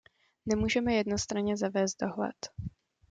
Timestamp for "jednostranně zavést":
0.93-1.95